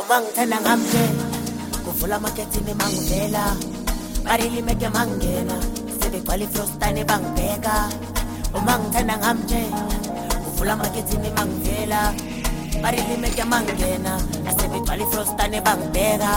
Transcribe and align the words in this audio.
uma 0.00 0.16
ngithena 0.20 0.56
ngamke 0.60 1.04
kuvula 1.84 2.16
amakethini 2.16 2.72
mangivela 2.74 3.44
balilimeke 4.24 4.88
mangena 4.88 5.56
sebegcwala 6.00 6.44
ifrostane 6.44 7.04
bangibheka. 7.04 7.88
Uma 8.56 8.78
ngithanda 8.78 9.18
ngamje 9.18 9.62
kuvula 10.44 10.72
amakethini 10.72 11.30
mangivela 11.36 12.14
balilimeke 12.82 13.44
mangena 13.44 14.16
sebegcwala 14.56 15.02
ifrostane 15.04 15.60
bangibheka. 15.60 16.32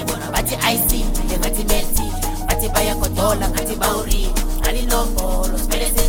Ibona 0.00 0.26
bathi 0.34 0.54
ic 0.74 0.90
njengathi 1.24 1.64
meti 1.70 2.06
bathi 2.46 2.68
bayagodola 2.74 3.46
ngathi 3.50 3.74
bawuri 3.76 4.24
alinombolo 4.66 5.58
sibeleze 5.58 6.07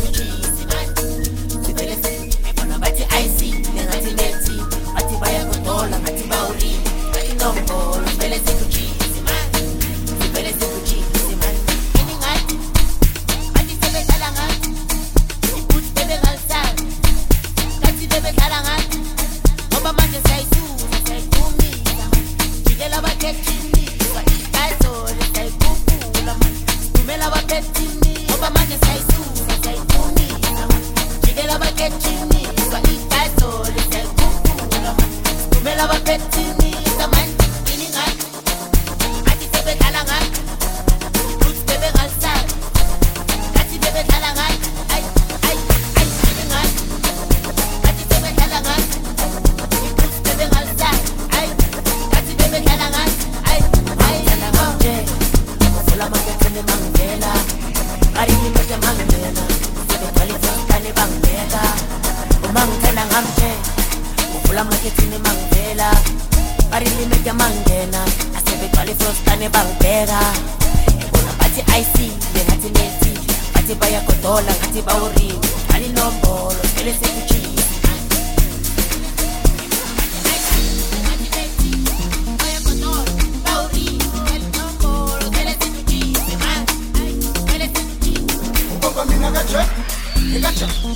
Ikache, 90.60 90.92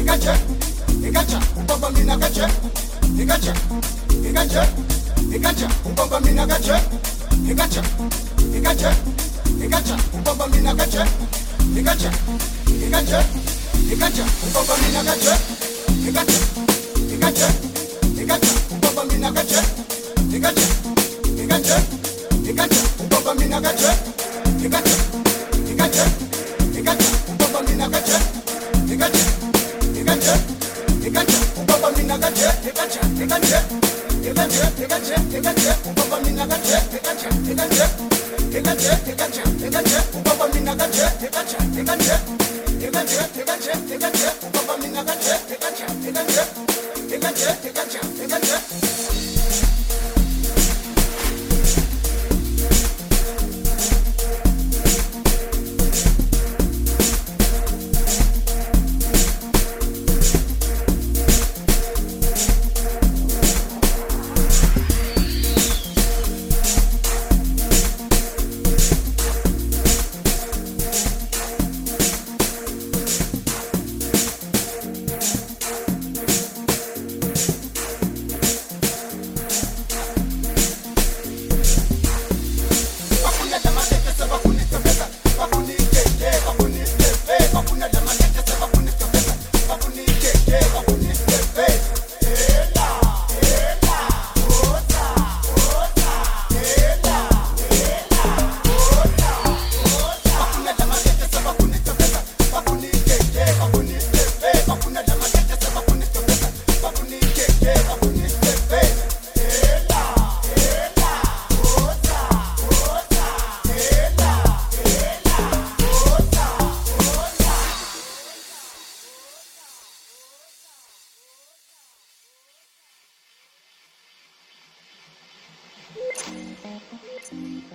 ikache, 0.00 0.32
ikacha, 1.08 1.40
ubamba 1.56 1.90
mina 1.90 2.16
kache. 2.16 2.46
Ikache, 3.18 3.52
ikache, 4.30 4.62
ikacha, 5.34 5.68
ubamba 5.84 6.20
mina 6.20 6.46
kache. 6.46 6.74
Ikache, 7.50 7.80
ikache, 8.56 8.90
ikacha, 9.64 9.96
ubamba 10.14 10.46
mina 10.46 10.72
kache. 10.74 11.02
Ikache, 11.76 12.10
ikache, 12.86 13.18
ikacha, 13.92 14.24
ubamba 14.46 14.76
mina 14.76 15.02
kache. 15.02 15.34
Ikache, 16.08 16.38
ikache, 17.12 17.46
ikacha, 18.22 18.52
ubamba. 18.70 19.77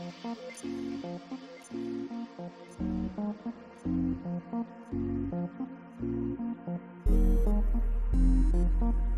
Thank 0.04 0.38
you. 8.82 9.13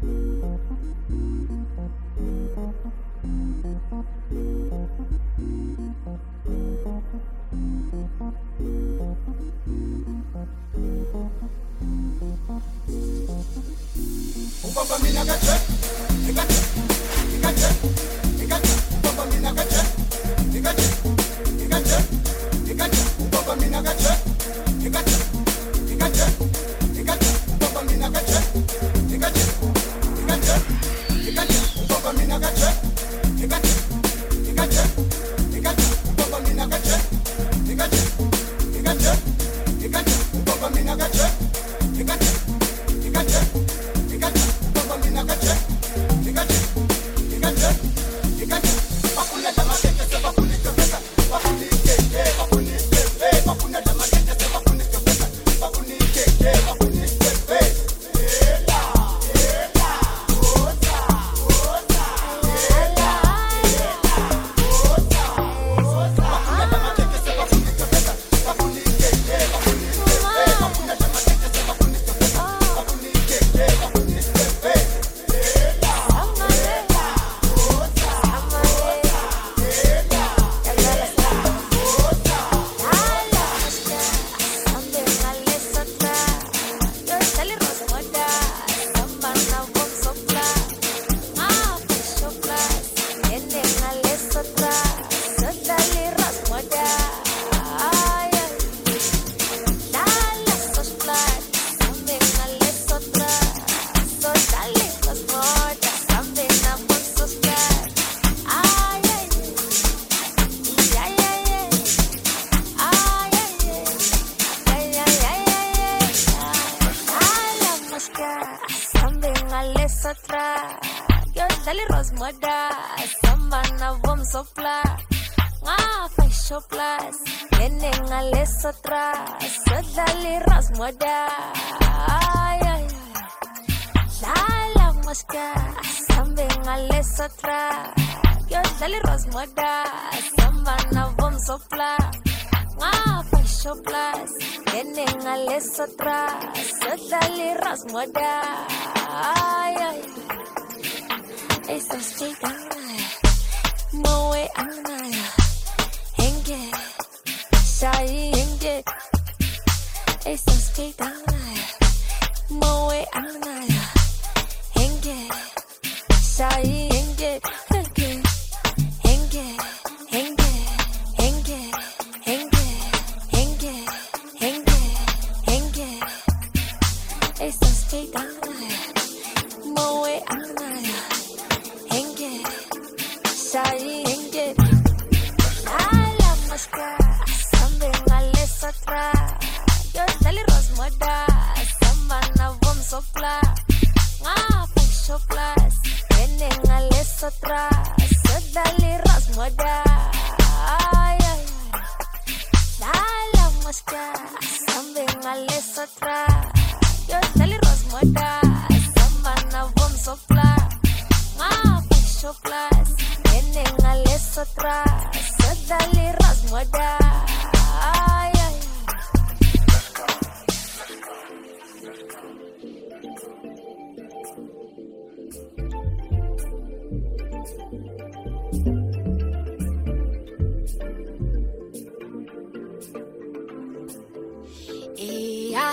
iya. 234.98 235.68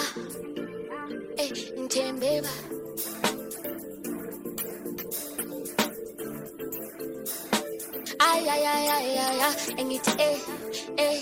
Eh, 1.38 1.48
e 1.48 1.80
ngithembeba 1.80 2.52
ayayayayaya 8.22 9.48
engithi 9.80 10.12
eh, 10.18 10.38
eh, 10.96 11.18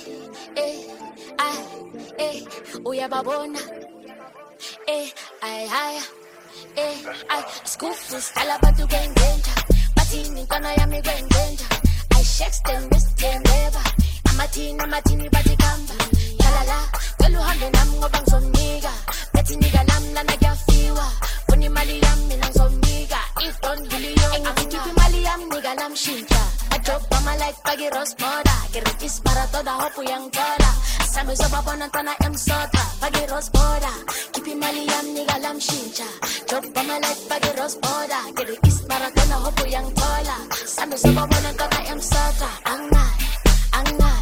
e 0.57 0.65
e 0.65 0.67
e 0.67 0.69
a 1.39 1.49
e 2.19 2.29
uyababona. 2.85 3.63
E 4.87 4.99
ayaya 5.41 6.03
e 6.77 6.87
ay. 7.31 7.43
Scoop 7.65 7.97
style 7.97 8.53
abantu 8.53 8.85
gengenta 8.93 9.50
I 10.13 10.17
shake, 12.23 12.53
stand, 12.53 12.91
twist, 12.91 13.11
stand, 13.17 13.45
never. 13.45 13.79
I'm 14.27 14.41
a 14.41 14.43
amathini 14.43 14.51
intwana 14.51 14.61
yami 14.61 14.63
kwenzenja 14.63 14.81
ayishexten 14.81 14.81
wistendeva 14.81 14.81
amathini 14.81 14.81
amathini 14.83 15.29
bathi 15.31 15.57
kuhamba 15.57 15.95
lalala 16.39 16.89
cela 17.19 17.41
uhambe 17.41 17.71
nami 17.71 17.93
ngoba 17.99 18.21
ngizomnika 18.23 18.93
bethi 19.35 19.57
nika 19.57 19.85
lami 19.85 20.13
lana 20.13 20.33
kuyafiwa. 20.37 21.13
Funa 21.47 21.65
imali 21.67 22.01
yami 22.03 22.25
mina 22.25 22.47
ngizomnika 22.49 23.19
if 23.41 23.61
don't 23.61 23.93
really 23.93 24.15
yona 24.15 24.55
imali 24.91 25.25
yami 25.25 25.45
nika 25.45 25.75
namshintsha 25.75 26.30
Mama 27.21 27.37
like 27.37 27.61
pagi 27.63 27.85
roast 27.93 28.17
moda 28.17 28.57
Kirikis 28.73 29.21
para 29.21 29.45
toda 29.53 29.77
hopu 29.77 30.01
yang 30.09 30.25
toda 30.33 30.73
Sambil 31.05 31.37
zoba 31.37 31.61
bonan 31.61 31.91
tona 31.93 32.17
em 32.25 32.33
sota 32.33 32.85
Pagi 32.97 33.29
roast 33.29 33.53
moda 33.53 33.93
Kipi 34.33 34.57
mali 34.57 34.89
yam 34.89 35.07
niga 35.13 35.37
lam 35.45 35.61
shincha. 35.61 36.09
Jod 36.49 36.65
mama 36.73 36.97
like 36.97 37.21
pagi 37.29 37.53
roast 37.61 37.77
moda 37.85 38.21
Kirikis 38.33 38.89
para 38.89 39.13
toda 39.13 39.37
hopu 39.37 39.69
yang 39.69 39.89
tola 39.93 40.37
Sambil 40.65 40.97
zoba 40.97 41.29
bonan 41.29 41.55
tona 41.61 41.81
em 41.93 42.01
sota 42.01 42.51
Ang 42.65 42.89
nai, 42.89 43.13
ang 43.77 43.91
nai, 44.01 44.21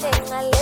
tenga 0.00 0.55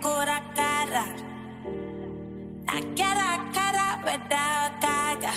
cura 0.00 0.40
cara. 0.54 1.04
Naquela 2.66 3.38
cara 3.52 3.96
vai 4.04 4.18
dar 4.28 4.78
caga. 4.80 5.32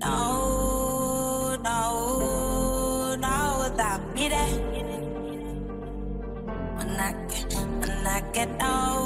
No, 0.00 1.56
no, 1.66 3.16
no, 3.16 3.70
dá 3.76 4.00
mire. 4.14 4.46
When 6.76 7.00
I 7.00 7.12
get, 7.28 7.54
when 7.80 8.06
I 8.06 8.20
get 8.32 8.50
no. 8.58 9.01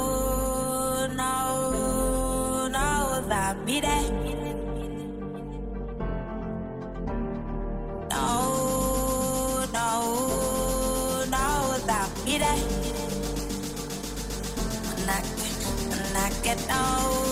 get 16.47 16.69
out. 16.69 17.26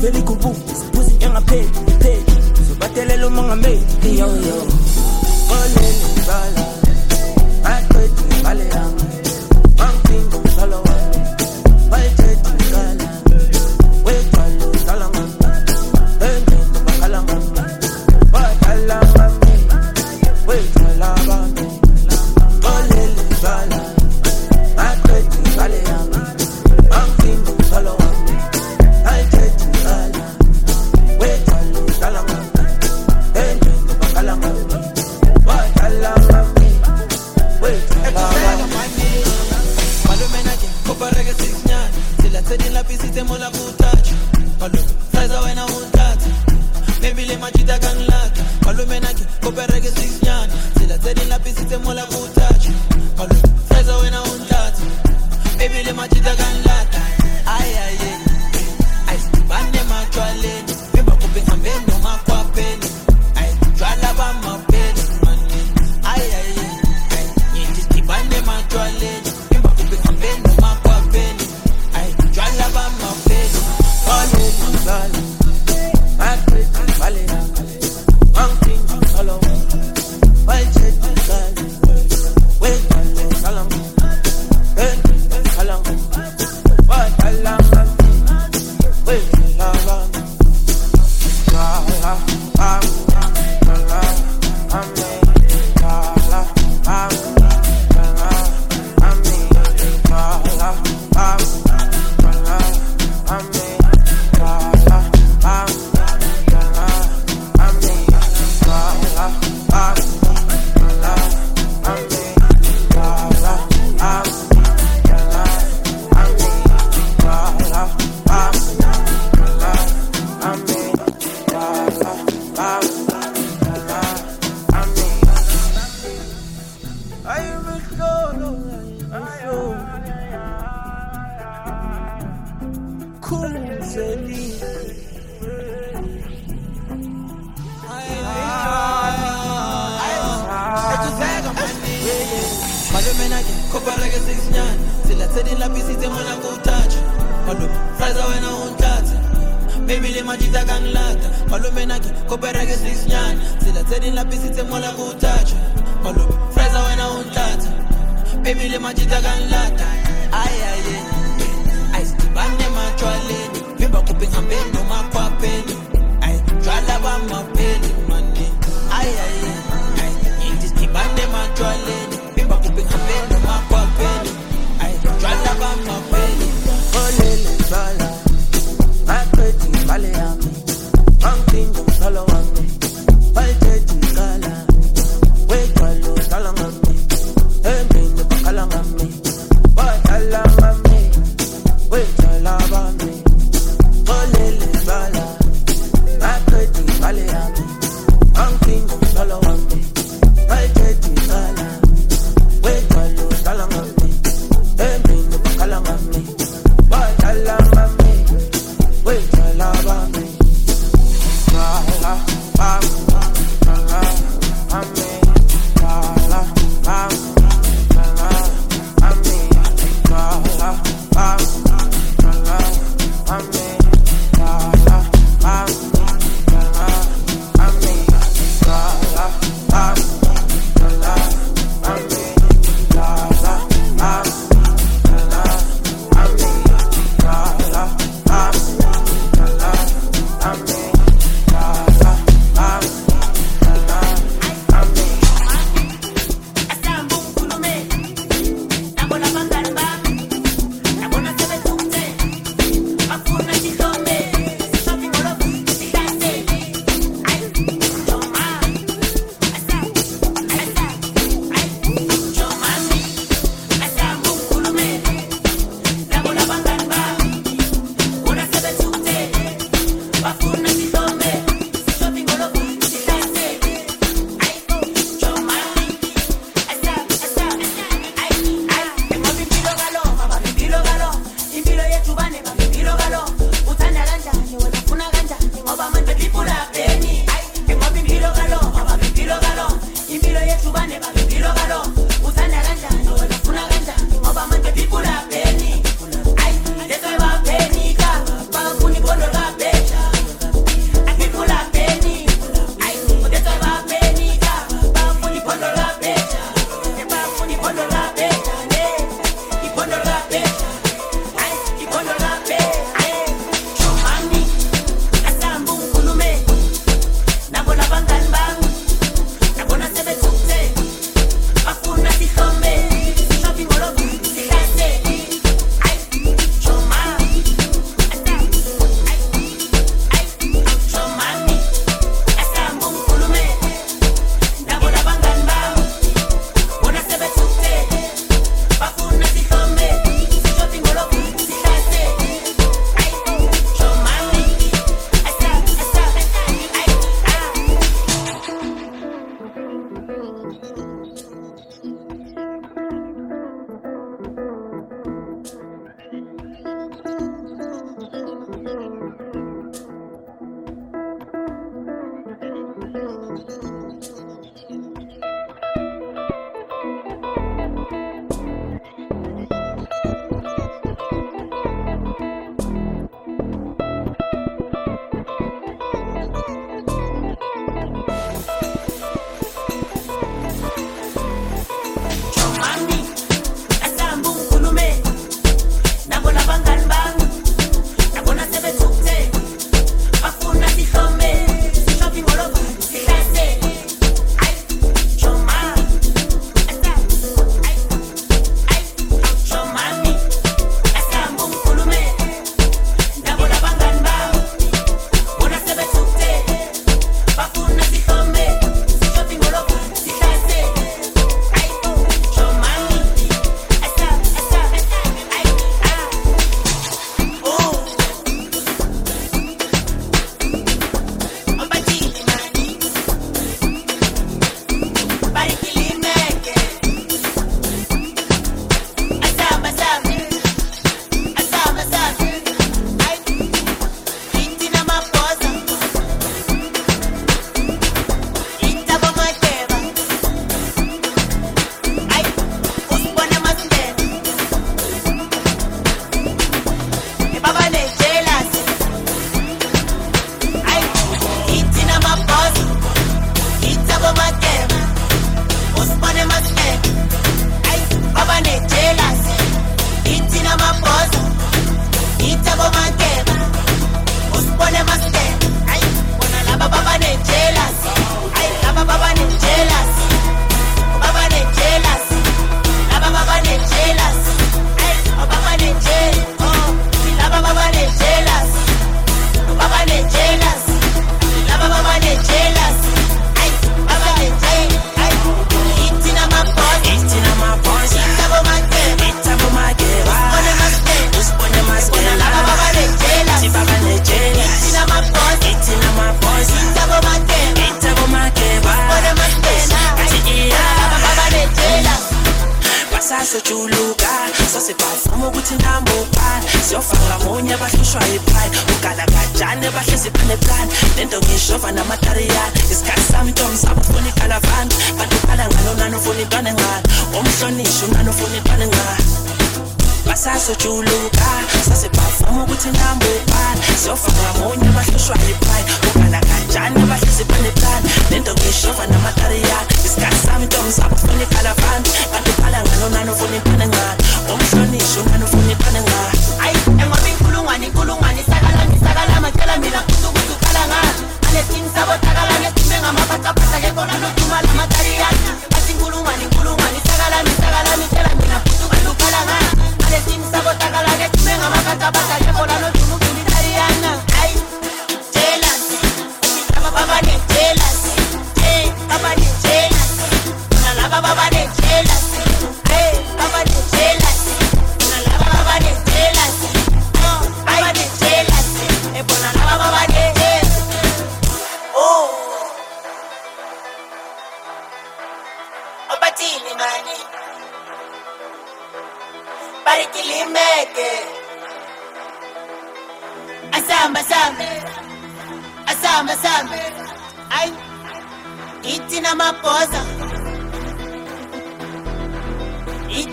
Very 0.00 0.22
good 0.22 0.39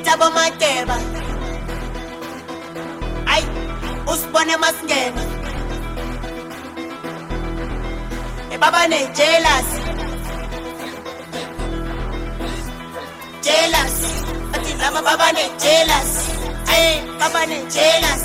Tabo 0.07 0.29
Makeba. 0.31 0.97
Ay, 3.27 3.43
usibone 4.07 4.55
masingena. 4.63 5.23
Ebaba 8.53 8.87
ne 8.87 8.99
jealous. 9.17 9.69
Jealous. 13.45 13.95
Athi 14.55 14.73
laba 14.81 15.01
baba 15.07 15.27
ne 15.35 15.45
jealous. 15.63 16.11
Ay, 16.71 16.87
baba 17.19 17.41
ne 17.51 17.57
jealous. 17.75 18.23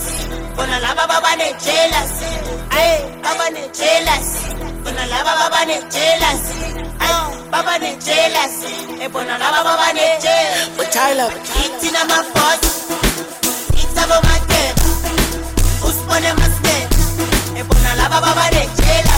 Bona 0.56 0.78
laba 0.84 1.04
baba 1.10 1.32
ne 1.40 1.48
jealous. 1.64 2.12
Ay, 2.78 2.94
baba 3.24 3.46
ne 3.54 3.62
jealous. 3.78 4.28
Bona 4.84 5.04
laba 5.12 5.32
baba 5.40 5.60
ne 5.66 5.76
jealous 5.94 6.61
baba 7.52 7.78
nejealousy 7.78 8.72
ebona 9.04 9.34
eh, 9.34 9.40
laba 9.42 9.60
baba 9.68 9.88
nejealousy 9.96 10.80
utyler 10.82 11.32
ithina 11.64 12.00
amafosi 12.04 12.70
ithabo 13.82 14.16
makeba 14.26 14.82
usibone 15.88 16.30
masnet 16.40 16.90
ebona 17.60 17.90
eh, 17.92 17.96
laba 18.00 18.18
baba 18.24 18.44
nejealousy 18.54 19.11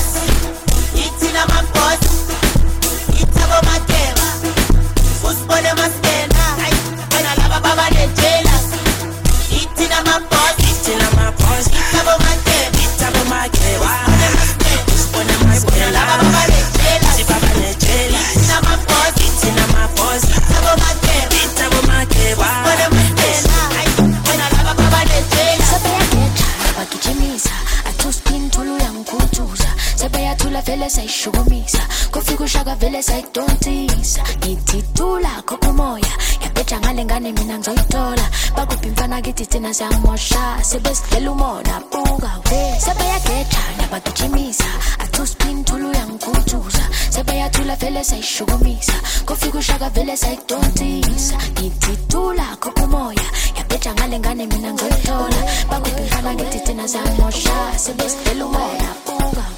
vile 30.85 30.91
saishukumisa. 30.91 31.79
Kofikusha 32.11 32.65
vile 32.77 33.03
saitontisa. 33.03 34.23
Ngititula 34.39 35.43
kokumoya 35.47 36.13
yapeta 36.43 36.81
ngalengane 36.81 37.33
mina 37.33 37.57
nzoyitola 37.59 38.31
bakupimfana 38.57 39.23
kithi 39.23 39.47
thina 39.47 39.75
siyamosha 39.75 40.59
sebesilela 40.63 41.31
umona 41.33 41.81
buka 41.91 42.41
we. 42.51 42.81
Sebayaketha 42.81 43.63
nabagijimisa 43.81 44.65
atuspin 44.99 45.65
tulu 45.65 45.93
yangikhuthuza 45.93 46.89
sebayathula 47.11 47.77
vele 47.77 48.05
sayishukumisa 48.05 48.93
kofikusha 49.25 49.79
vele 49.95 50.17
sayitontisa 50.17 51.37
ngititula 51.53 52.57
kokumoya 52.61 53.29
yapeta 53.57 53.95
ngalengane 53.95 54.47
mina 54.47 54.73
nzoyitola 54.73 55.41
bakupimfana 55.71 56.35
kithi 56.35 56.59
thina 56.59 56.89
siyamosha 56.89 57.79
sebesilela 57.79 58.47
umona 58.47 58.89
buka 59.07 59.54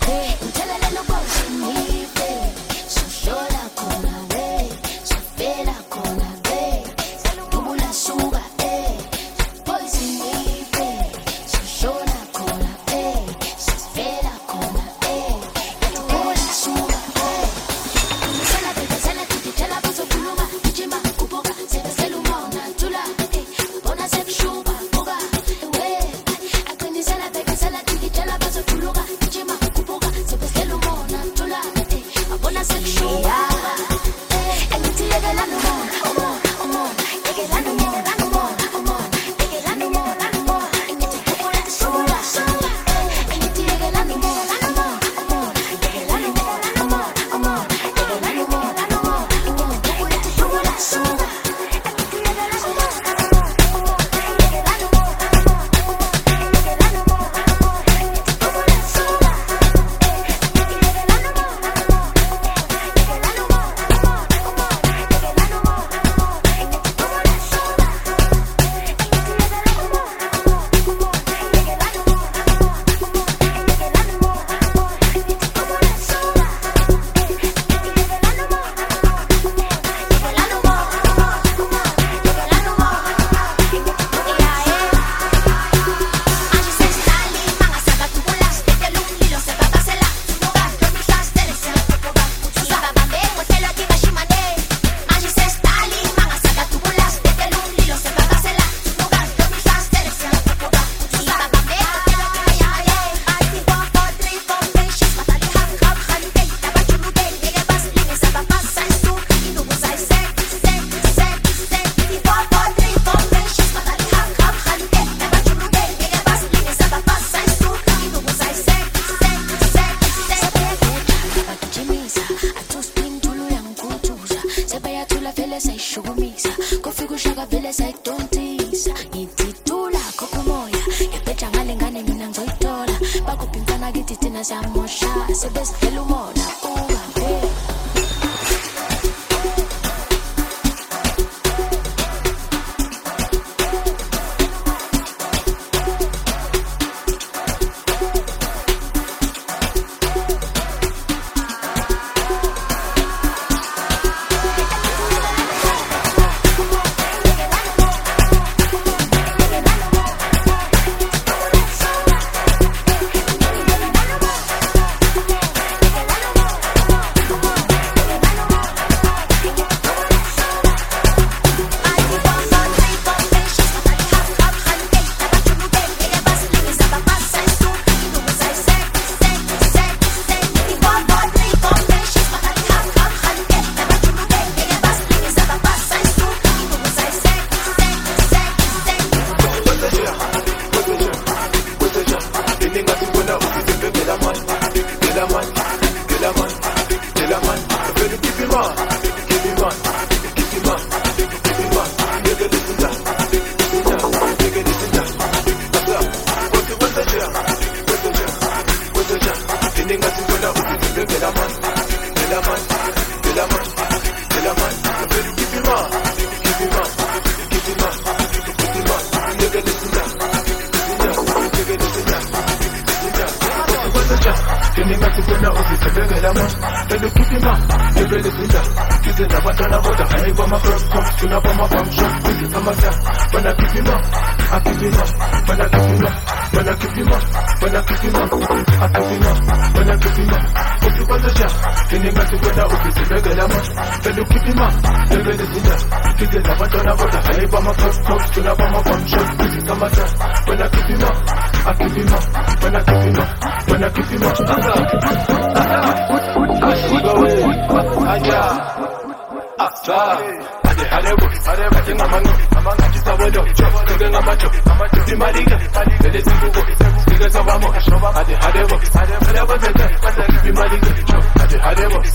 hadi 267.80 268.34
hadi 268.34 268.70
bak 268.70 268.82
Hadi 268.94 269.12
bak 269.48 269.60
hadi 270.02 270.46
bir 270.46 270.54
mali 270.54 270.80
çok 271.10 271.24
Hadi 271.38 271.58
hadi 271.58 271.94
bak 271.94 272.06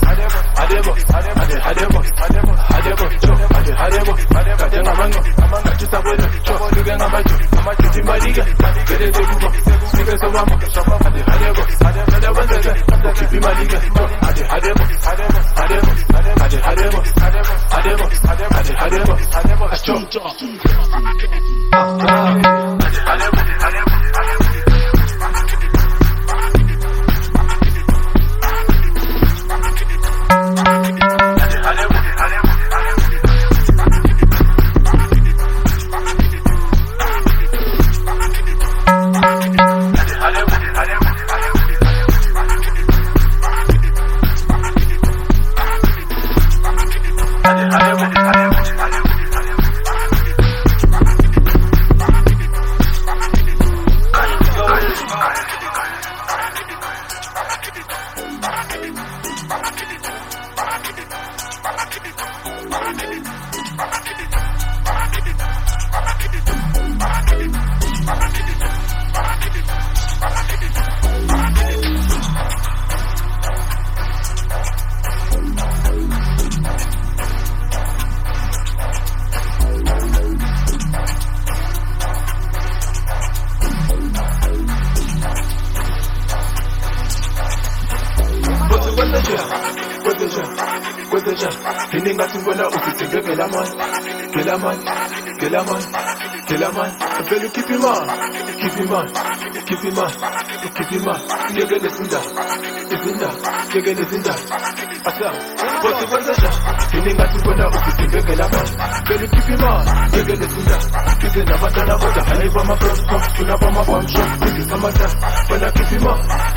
Hadi 0.56 0.76
bak 0.86 0.98
hadi 1.12 1.58
hadi 1.60 1.94
bak 1.94 2.06
Hadi 2.70 2.90
bak 2.90 3.12
çok 3.22 3.38
Hadi 3.54 3.72
hadi 3.72 4.06
bak 4.06 4.18
Kaçın 4.58 4.84
aman 4.84 5.12
aman 5.44 5.62
kaçı 5.62 5.86
sabırlı 5.86 6.30
çok 6.46 6.76
Lügen 6.76 6.98
amacı 6.98 7.34
amacı 7.60 7.98
bir 7.98 8.04
mali 8.04 8.32
gel 8.32 8.48
Gede 8.88 9.14
de 9.14 9.18
bu 9.18 9.46
bak 9.46 9.54
Sıkı 9.90 10.18
sıvama 10.18 10.58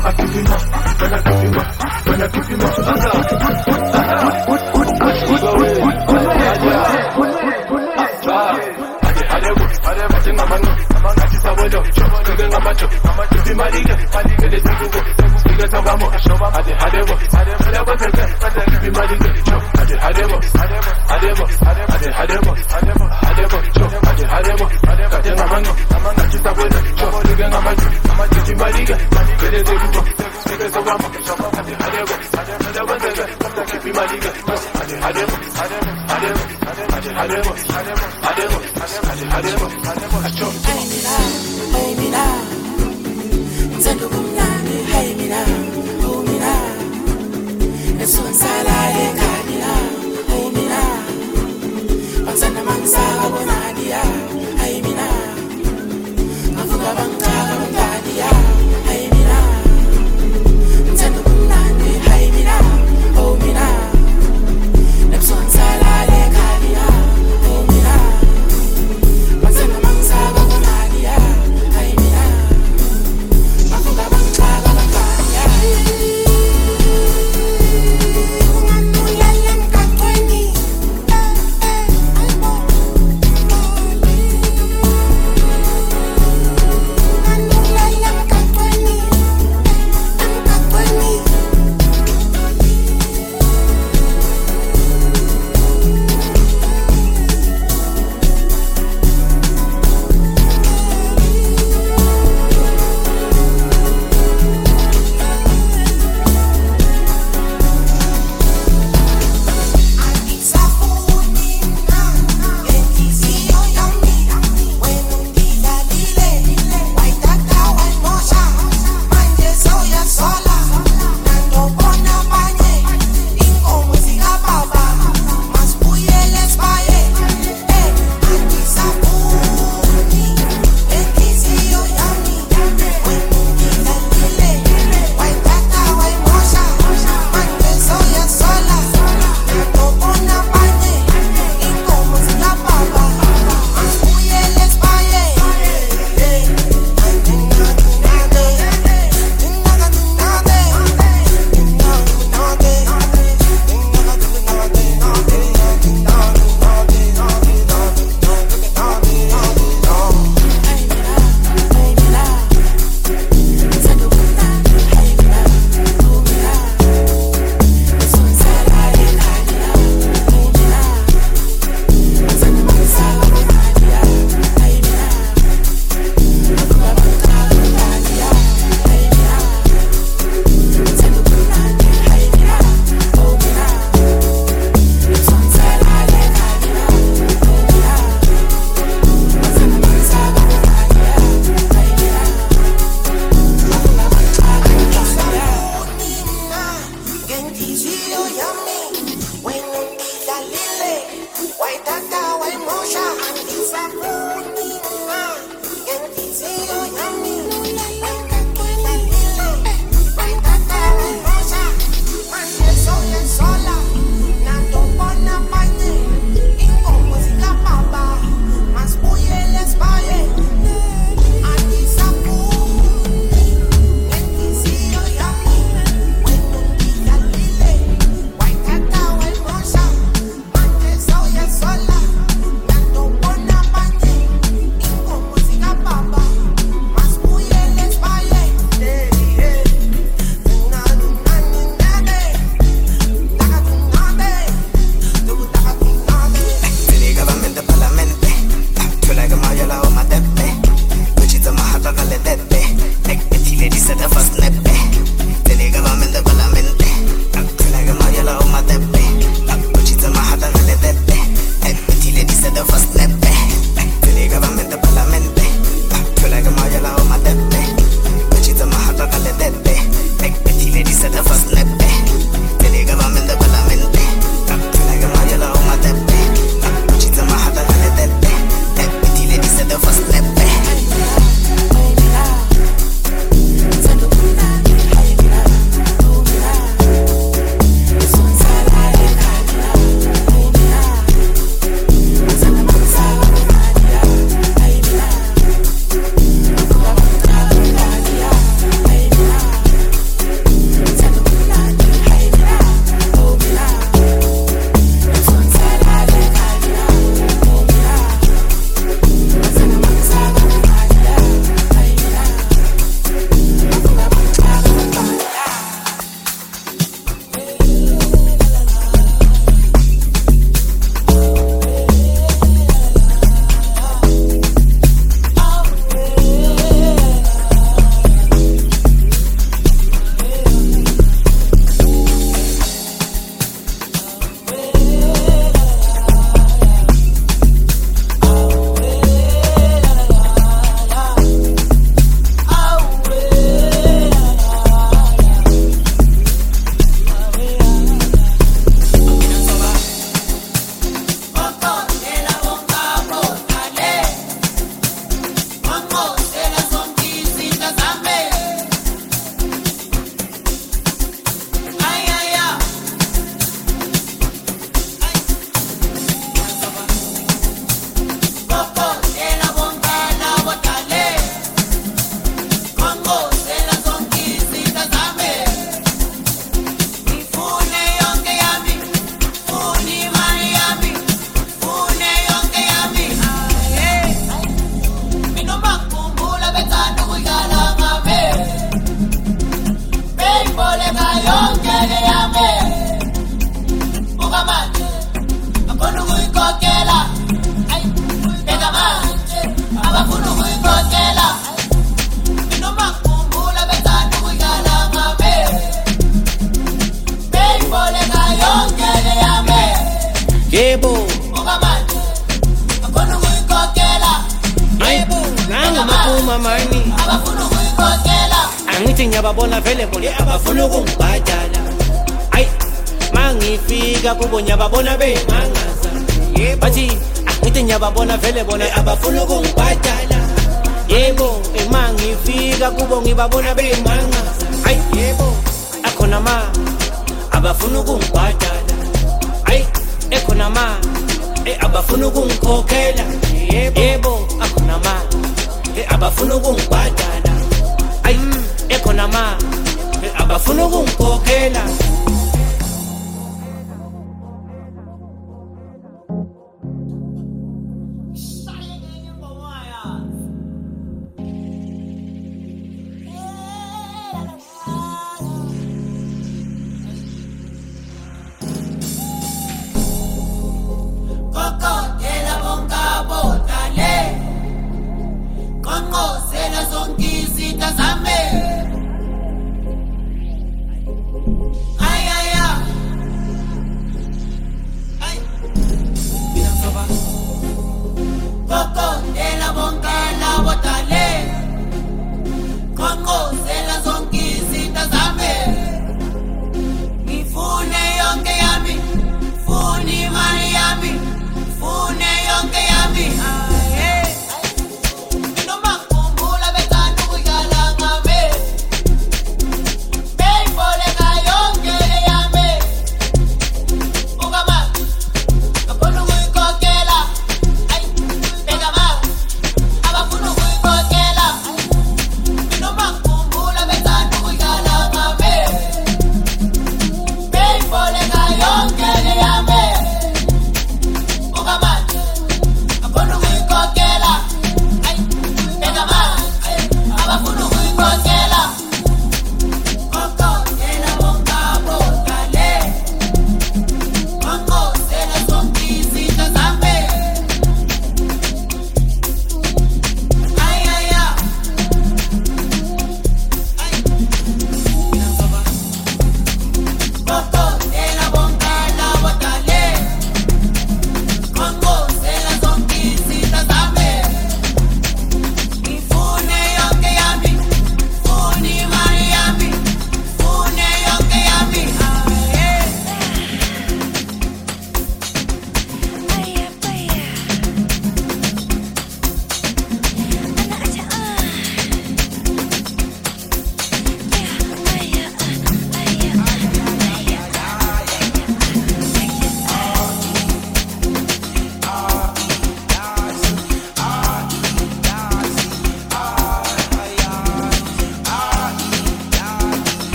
I 0.00 0.12
pick 0.12 0.30
him 0.30 0.46
up, 0.46 0.62
when 1.00 1.12
I 1.12 1.18
pick 1.22 1.34
him 1.34 1.58
up, 1.58 2.06
when 2.06 2.22
I 2.22 2.28
pick 2.28 2.44
him 2.46 2.60
up. 2.60 2.78
Ade, 16.58 16.72
ade, 16.72 17.37